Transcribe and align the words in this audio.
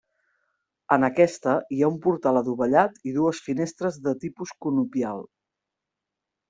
En 0.95 1.05
aquesta, 1.07 1.53
hi 1.75 1.83
ha 1.85 1.91
un 1.97 2.01
portal 2.07 2.41
adovellat 2.41 2.99
i 3.11 3.15
dues 3.19 3.45
finestres 3.51 4.01
de 4.09 4.19
tipus 4.27 4.59
conopial. 4.67 5.25